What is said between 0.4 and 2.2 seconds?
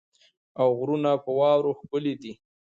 او غرونه په واوره ښکلې